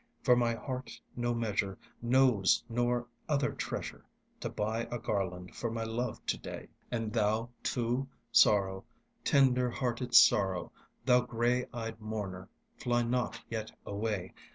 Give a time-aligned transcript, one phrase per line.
[0.23, 4.03] For my heart no measure Knows, nor other treasure
[4.39, 6.69] To buy a garland for my love to day.
[6.89, 8.83] And thou too, Sorrow,
[9.23, 10.71] tender hearted Sorrow,
[11.05, 14.33] Thou grey eyed mourner, fly not yet away.